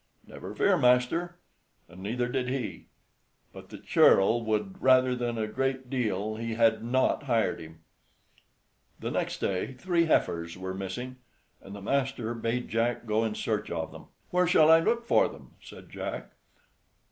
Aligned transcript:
"Never 0.25 0.55
fear, 0.55 0.79
master!" 0.79 1.37
and 1.87 2.01
neither 2.01 2.27
did 2.27 2.49
he. 2.49 2.87
But 3.53 3.69
the 3.69 3.77
churl 3.77 4.43
would 4.43 4.81
rather 4.81 5.13
than 5.13 5.37
a 5.37 5.45
great 5.45 5.91
deal 5.91 6.37
he 6.37 6.55
had 6.55 6.83
not 6.83 7.21
hired 7.29 7.59
him. 7.59 7.81
The 8.99 9.11
next 9.11 9.37
day 9.41 9.73
three 9.73 10.05
heifers 10.05 10.57
were 10.57 10.73
missing, 10.73 11.17
and 11.61 11.75
the 11.75 11.83
master 11.83 12.33
bade 12.33 12.67
Jack 12.67 13.05
go 13.05 13.23
in 13.23 13.35
search 13.35 13.69
of 13.69 13.91
them. 13.91 14.07
"Where 14.31 14.47
shall 14.47 14.71
I 14.71 14.79
look 14.79 15.05
for 15.05 15.27
them?" 15.27 15.51
said 15.61 15.91
Jack. 15.91 16.31